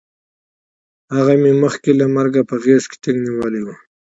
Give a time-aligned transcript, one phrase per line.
[1.15, 3.75] هغه مې مخکې له مرګه په غېږ کې ټینګ نیولی وی